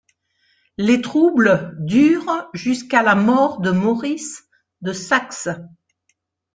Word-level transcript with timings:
Les 0.79 0.99
troubles 0.99 1.77
durent 1.79 2.49
jusqu'à 2.55 3.03
la 3.03 3.13
mort 3.13 3.59
de 3.61 3.69
Maurice 3.69 4.47
de 4.81 4.93
Saxe. 4.93 5.47